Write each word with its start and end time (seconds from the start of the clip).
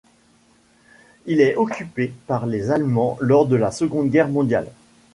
Il 1.27 1.41
est 1.41 1.55
occupé 1.57 2.11
par 2.25 2.47
les 2.47 2.71
Allemands 2.71 3.19
lors 3.21 3.45
de 3.45 3.55
la 3.55 3.69
Seconde 3.69 4.09
Guerre 4.09 4.29
mondiale. 4.29 4.69